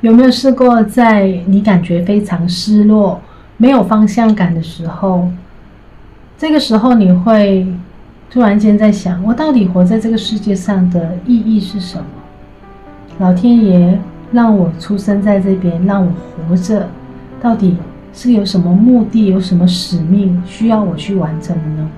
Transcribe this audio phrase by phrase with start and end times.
[0.00, 3.20] 有没有试过，在你感觉非常失落、
[3.58, 5.28] 没有方向感的时候，
[6.38, 7.66] 这个时候你会
[8.30, 12.04] 突然间在想：我到底活在这个世界上的意义是什么？
[13.18, 14.00] 老天爷
[14.32, 16.10] 让我出生在这边，让我
[16.48, 16.88] 活着，
[17.38, 17.76] 到底
[18.14, 21.90] 是有什么目的、有什么使命需要我去完成的呢？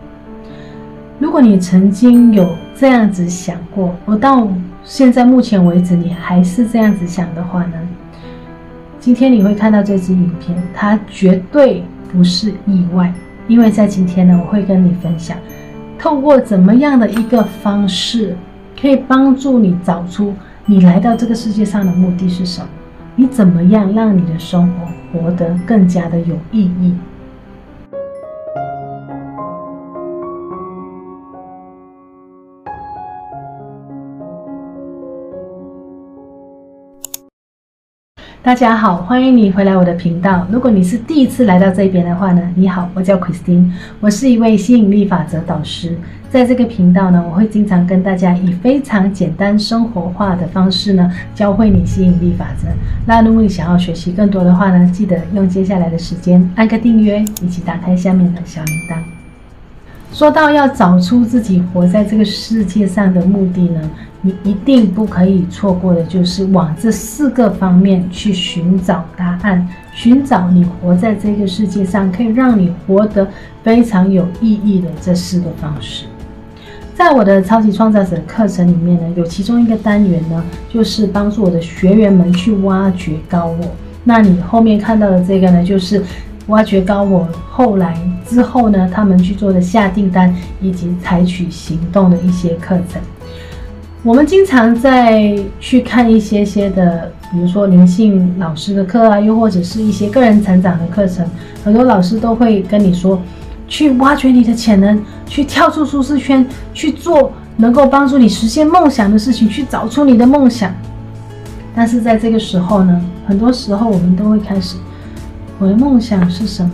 [1.20, 4.48] 如果你曾经有这样子想过，我到
[4.82, 7.74] 现在目前为止你还是这样子想的话呢？
[9.02, 11.82] 今天你会看到这支影片，它绝对
[12.12, 13.12] 不是意外，
[13.48, 15.36] 因为在今天呢，我会跟你分享，
[15.98, 18.36] 透过怎么样的一个方式，
[18.80, 20.32] 可以帮助你找出
[20.66, 22.68] 你来到这个世界上的目的是什么，
[23.16, 26.94] 你怎么样让你的生活活得更加的有意义。
[38.44, 40.44] 大家好，欢迎你回来我的频道。
[40.50, 45.96] 如果你是第一次来到这边的话呢，你好，我叫 Christine，我是一位吸引力法则导师。
[46.28, 52.66] 在这个频道呢，我会经常跟大家以非常简单生活化的方式呢，教会你吸引力法则。
[53.06, 59.11] 那如果你想要学习更多的话呢，记得用接下来的时间按个订阅，以及打开下面的小铃铛。
[60.12, 63.80] 说到要找出自己活在这个世界上的目的呢，
[64.20, 73.26] 你一定不可以错过的，就是往这四个方面去寻找答案，寻找你活在这个世界上可以让你活得
[73.62, 76.04] 非常有意义的这四个方式。
[76.94, 83.74] 在我的超级创造者课程里面呢，有其中一个单元呢，就是帮助我的学员们去挖掘高我。
[84.04, 86.04] 那你后面看到的这个呢，就是
[86.48, 87.96] 挖掘高我后来
[88.26, 93.00] 之后呢，他们去做的下订单以及采取行动的一些课程。
[94.02, 101.24] 我们经常在去看一些些的，比如说灵性老师的课啊，又或者是一些个人成长的课程，
[101.62, 103.22] 很多老师都会跟你说，
[103.68, 110.74] 去挖掘你的潜能，去跳出舒适圈，去做能够帮助你实现梦想的事情，去找出你的梦想。
[111.72, 114.76] 但是在这个时候呢，很多时候我们都会开始，
[115.62, 116.72] 我的梦想是什么？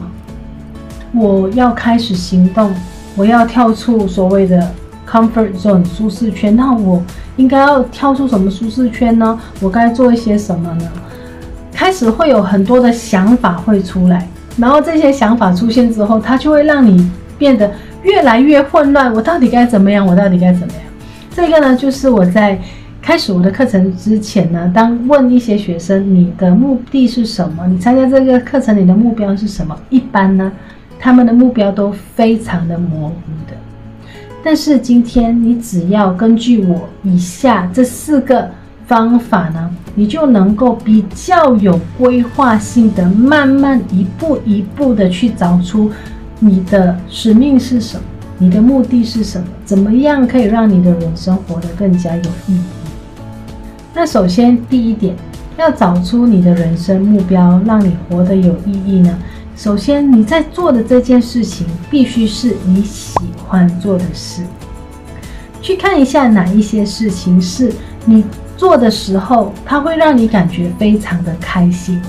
[1.13, 2.73] 我要开始行动，
[3.15, 4.67] 我要跳出所谓的。
[5.11, 7.03] Comfort zone 舒适圈，那我
[7.37, 9.41] 应该要跳出什么舒适圈呢？
[9.59, 10.87] 我该做一些什么呢？
[11.73, 14.29] 开始会有很多的想法会出来，
[14.59, 17.73] 然后这些想法出现之后，它就会让你变得
[18.03, 19.11] 越来越混乱。
[19.15, 20.07] 我到底该怎么样？
[20.07, 20.83] 我到底该怎么样？
[21.35, 22.61] 这个呢，就是我在
[23.09, 27.67] 开始我的课程之前呢，当问一些学生，你的目的是什么？
[27.67, 29.75] 你参加这个课程，你的目标是什么？
[29.89, 30.53] 一般呢，
[31.01, 33.15] 他们的目标都非常的模糊
[33.49, 33.57] 的。
[34.45, 38.47] 但是今天，你只要根据我以下这四个
[38.87, 45.91] 方法呢，你就能够比较有规划性的，慢慢一步一步的去找出
[46.41, 48.03] 你的使命是什么，
[48.37, 52.61] 你的目的是什么，怎么样可以让你的人生活得更加有意义。
[54.01, 55.13] 那首先第一点，
[55.57, 59.19] 要找出你的人生目标，让你活得有意义呢。
[59.57, 64.45] 首先，你在做的这件事情必须是你喜欢做的事。
[65.61, 67.73] 去看一下哪一些事情是
[68.05, 68.25] 你
[68.57, 72.01] 做的时候，它会让你感觉非常的开心，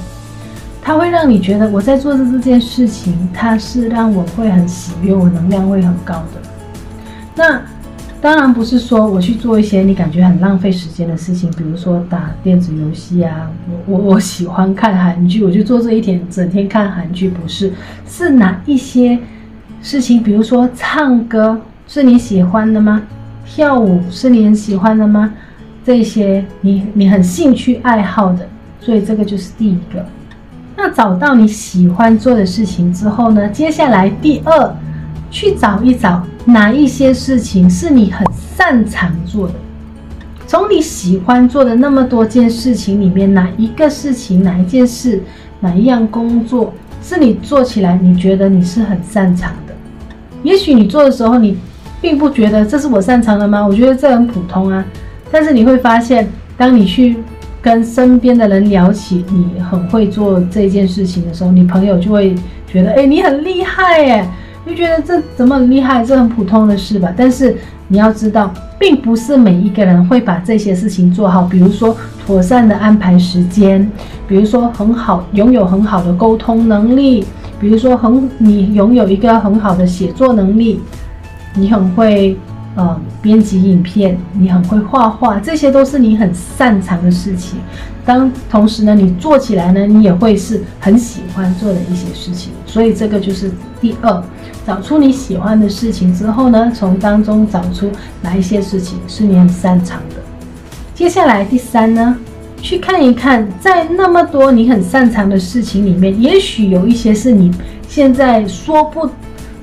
[0.83, 6.49] 它会让你觉得我在做的这件事情，它是让我会很喜悦，我能量会很高的。
[7.33, 7.59] 那。
[8.21, 13.49] 当然不是说我去做一些你感觉很浪费时间的事情，比如说打电子游戏啊，
[13.87, 17.71] 我我 我喜欢看韩剧，我就做这一天，整天看韩剧，不是，
[18.05, 19.17] 是哪一些
[19.81, 20.21] 事情？
[20.21, 23.01] 比如说唱歌是你喜欢的吗？
[23.45, 25.33] 跳舞是你很喜欢的吗？
[25.85, 28.45] 这些你你很兴趣爱好的，
[28.81, 30.05] 所以这个就是第一个。
[30.75, 34.75] 那找到你喜欢做的事情之后呢，接下来第二，
[35.31, 36.21] 去找一找。
[36.51, 38.25] 哪一些事情是你很
[38.57, 39.53] 擅长做的？
[40.47, 45.21] 从你喜欢做的那么多件事情里面，哪一个事情、哪一件事、
[45.59, 49.75] 哪一样工作是你做起来你觉得你是很擅长的？
[50.41, 51.57] 也许你做的时候你
[52.01, 53.65] 并不觉得这是我擅长的吗？
[53.67, 54.83] 我觉得这很普通啊。
[55.31, 56.27] 但是你会发现，
[56.57, 57.17] 当你去
[57.61, 62.33] 跟身边的人聊起你很会做这件事情的时候，你朋友就会
[62.67, 64.27] 觉得，哎，你很厉害耶。
[64.65, 66.03] 就觉得这怎么很厉害？
[66.05, 67.11] 这很普通的事吧。
[67.15, 67.57] 但是
[67.87, 71.43] 你要知道，并不是每一个人会把这些事情做好。
[71.43, 71.95] 比如说，
[72.25, 73.83] 妥善的安排时间；
[74.27, 77.23] 比如说，很好拥有很好的沟通能力；
[77.59, 80.81] 比如说，很你拥有一个很好的写作能力，
[81.55, 82.37] 你很会
[82.75, 87.59] 呃编辑影片，你很会画画，这些都是你很擅长的事情。
[88.09, 92.51] 当同时呢，你做起来呢，你也会是很喜欢做的一些事情。
[92.65, 94.23] 所以这个就是第二，
[94.65, 97.91] 找出你喜欢的事情之后呢，从当中找出
[98.23, 100.15] 哪一些事情是你很擅长的。
[100.95, 102.17] 接下来第三呢，
[102.59, 107.51] 去看一看，在那么多你很擅长的事情里面，也许有一些是你
[107.87, 109.07] 现在说不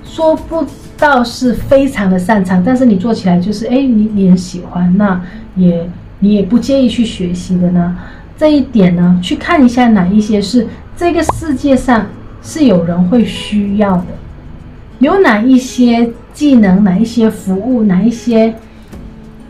[0.05, 0.65] 说不
[0.97, 5.21] 到是非常的擅长，但是你做起来就是哎，你你很喜欢，那
[5.57, 5.91] 也
[6.21, 7.97] 你也不介意去学习的呢。
[8.39, 10.67] 这一点呢，去看一下哪一些是
[10.97, 12.07] 这个世界上
[12.43, 14.07] 是有人会需要的，
[14.99, 18.55] 有哪一些技能，哪一些服务，哪一些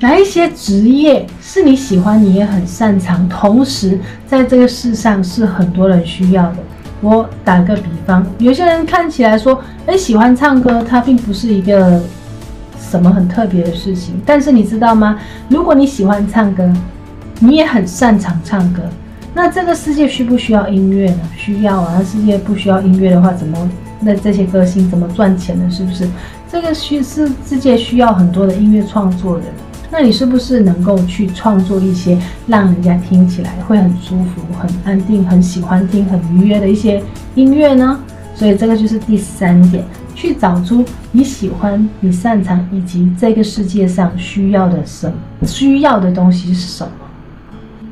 [0.00, 6.56] 哪一些职业是你喜欢，你也很擅长，同时在这个世上是很多人需要的。
[7.00, 12.00] 我打个比方，有些人看起来说，哎，喜欢唱歌，它并不是一个
[12.79, 15.19] 什么很特别的事情，但是你知道吗？
[15.49, 16.73] 如果你喜欢唱歌，
[17.38, 18.83] 你也很擅长唱歌，
[19.35, 21.21] 那这个世界需不需要音乐呢？
[21.37, 22.03] 需要啊！
[22.03, 25.71] 世界不需要音乐的话，怎么那这些歌星怎么赚钱呢？
[25.71, 26.09] 是不是？
[26.50, 29.47] 这个需是世界需要很多的音乐创作人，
[29.91, 32.17] 那你是不是能够去创作一些
[32.47, 37.03] 让人家听起来会很舒服、很安定、很喜欢听、很愉悦的一些
[37.35, 38.00] 音乐呢？
[38.35, 39.85] 所以这个就是第三点，
[40.15, 46.93] 去找出你喜欢、你擅长以及这个世界上需要的什么，需要的东西是什么。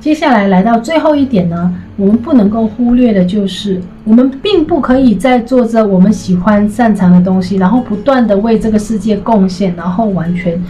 [0.05, 10.63] 接下来来到最后一点呢，我们不能够忽略的就是，我们并不可以在做着我们喜欢擅长的东西，然后不断的为这个世界贡献，然后完全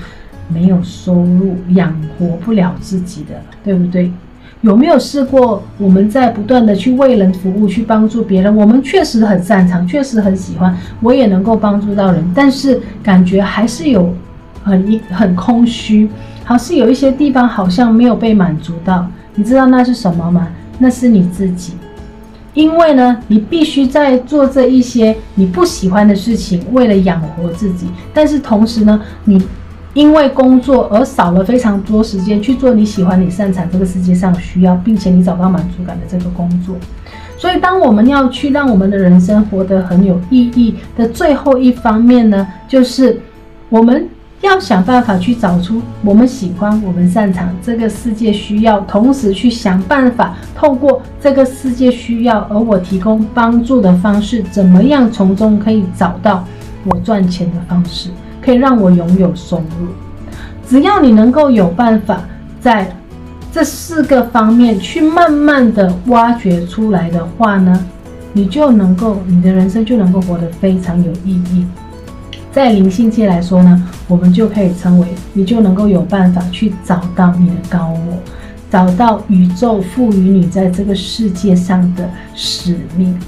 [0.46, 3.34] 没有收入，养活不了自己的，
[3.64, 4.08] 对不对？
[4.60, 8.54] 有没有试过我们在不断的去为人服务，去帮助别人？
[8.54, 14.14] 我们确实很擅长，确实很喜欢，我也能够帮助到人，但是感觉还是有
[14.62, 16.08] 很一很空虚，
[16.44, 19.04] 好像有一些地方好像没有被满足到。
[19.34, 20.48] 你知道那是什么吗？
[20.78, 21.74] 那是你自己，
[22.52, 27.86] 因为呢，你必须在做这一些你不喜欢的事情，为了养活自己。
[28.12, 29.40] 但是同时呢，你
[29.92, 36.76] 因为工作而少了非常多时间去做你喜欢、你擅长、这个世界上需要，并且你找到满足感的这个工作。
[37.36, 43.20] 所以，当我们要去让我们的人生活得很有意义的最后一方面呢，就是
[43.68, 44.08] 我们。
[44.44, 56.44] 要想办法去找出我们喜欢、我们擅长、这个世界需要，同时去想办法透过这个世界需要而我提供帮助的方式，怎么样从中可以找到
[56.84, 58.10] 我赚钱的方式，
[58.40, 59.88] 可以让我拥有收入。
[60.66, 62.20] 只要你能够有办法
[62.60, 62.94] 在
[63.52, 67.84] 这四个方面去慢慢的挖掘出来的话呢，
[68.32, 71.66] 你就能够，你的人生就能够活得非常有意义。
[72.54, 78.16] 在灵性界来说呢，我们就可以称为你就能够有办法去找到你的高我，
[78.70, 83.18] 找到宇宙赋予你在这个世界上的使命。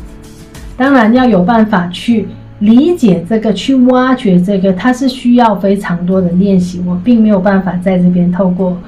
[0.76, 2.28] 当然要有办法去
[2.60, 6.80] 理解这个，去挖掘这个，它是需要非常多的练习。
[6.86, 8.78] 我并没有办法在这边透过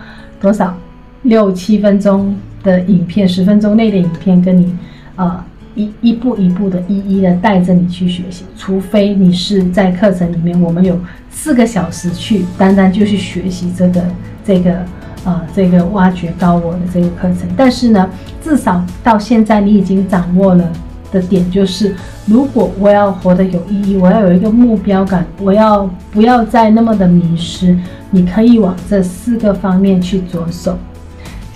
[0.41, 0.73] 多少
[1.23, 2.33] 六七分钟
[2.63, 4.73] 的影片，十分钟内的影片跟你
[5.17, 5.45] 呃。
[5.79, 10.99] 一一步一步的，一一的带着你去学习，除非你是在课程里面，我们有
[11.31, 14.03] 四个小时去单单就去学习这个
[14.45, 14.85] 这个
[15.25, 17.49] 呃这个挖掘高我的这个课程。
[17.57, 18.11] 但是呢，
[18.43, 20.69] 至少到现在你已经掌握了
[21.13, 21.95] 的点就是，
[22.27, 27.79] 如果我要活得有意义，我要有一个目标感，我要不要再那么的迷失，
[28.11, 30.77] 你可以往这四个方面去着手。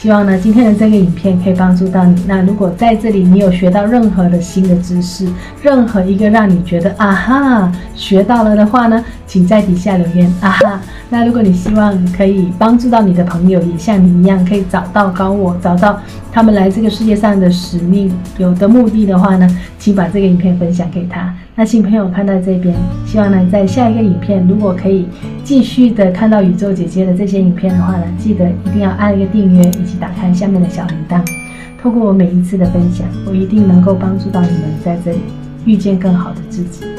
[0.03, 2.21] 希望呢，今天的这个影片可以帮助到你。
[2.27, 5.29] 那如果在这里你有学到任何的新的知识，
[5.63, 10.81] 任何一个让你觉得啊哈学到了的话呢，请在底下留言啊哈。
[11.09, 16.01] 那如果你希望可以帮助到你的朋友，也像你一样可以找到高我，找到
[16.33, 19.47] 他们来这个世界上的使命、有的目的的话呢，
[19.79, 21.33] 请把这个影片分享给他。
[21.55, 22.75] 那请朋友看到这边，
[23.05, 25.07] 希望呢，在下一个影片，如果可以
[25.45, 31.23] 继续的看到宇宙姐姐的这些影片的话呢，记得一定要按一个订阅，以及打开下面的小铃铛。
[31.83, 35.19] 透过我每一次的分享，我一定能够帮助到你们在这里
[35.67, 36.92] 遇见更好的自己。